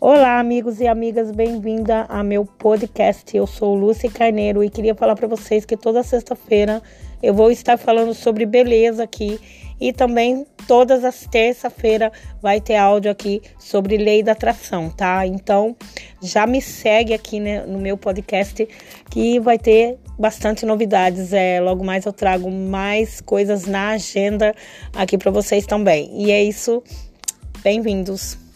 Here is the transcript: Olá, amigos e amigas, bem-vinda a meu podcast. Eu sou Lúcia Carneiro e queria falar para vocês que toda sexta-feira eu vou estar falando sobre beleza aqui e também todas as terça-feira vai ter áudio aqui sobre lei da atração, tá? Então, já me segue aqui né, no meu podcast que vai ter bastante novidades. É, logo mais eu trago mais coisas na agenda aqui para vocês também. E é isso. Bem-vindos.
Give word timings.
Olá, 0.00 0.38
amigos 0.38 0.78
e 0.78 0.86
amigas, 0.86 1.32
bem-vinda 1.32 2.06
a 2.08 2.22
meu 2.22 2.44
podcast. 2.44 3.36
Eu 3.36 3.48
sou 3.48 3.74
Lúcia 3.74 4.08
Carneiro 4.08 4.62
e 4.62 4.70
queria 4.70 4.94
falar 4.94 5.16
para 5.16 5.26
vocês 5.26 5.64
que 5.64 5.76
toda 5.76 6.04
sexta-feira 6.04 6.80
eu 7.20 7.34
vou 7.34 7.50
estar 7.50 7.76
falando 7.76 8.14
sobre 8.14 8.46
beleza 8.46 9.02
aqui 9.02 9.40
e 9.80 9.92
também 9.92 10.46
todas 10.68 11.04
as 11.04 11.26
terça-feira 11.26 12.12
vai 12.40 12.60
ter 12.60 12.76
áudio 12.76 13.10
aqui 13.10 13.42
sobre 13.58 13.96
lei 13.96 14.22
da 14.22 14.32
atração, 14.32 14.88
tá? 14.88 15.26
Então, 15.26 15.74
já 16.22 16.46
me 16.46 16.62
segue 16.62 17.12
aqui 17.12 17.40
né, 17.40 17.66
no 17.66 17.78
meu 17.78 17.96
podcast 17.96 18.68
que 19.10 19.40
vai 19.40 19.58
ter 19.58 19.98
bastante 20.16 20.64
novidades. 20.64 21.32
É, 21.32 21.60
logo 21.60 21.84
mais 21.84 22.06
eu 22.06 22.12
trago 22.12 22.48
mais 22.48 23.20
coisas 23.20 23.66
na 23.66 23.88
agenda 23.88 24.54
aqui 24.94 25.18
para 25.18 25.32
vocês 25.32 25.66
também. 25.66 26.08
E 26.24 26.30
é 26.30 26.40
isso. 26.40 26.84
Bem-vindos. 27.64 28.47